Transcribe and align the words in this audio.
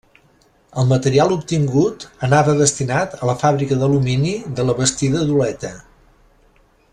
El 0.83 0.87
material 0.91 1.33
obtingut 1.35 2.05
anava 2.27 2.55
destinat 2.61 3.13
a 3.19 3.29
la 3.31 3.35
fàbrica 3.43 3.77
d'alumini 3.83 4.33
de 4.61 4.67
la 4.71 4.77
Bastida 4.81 5.23
d'Oleta. 5.29 5.73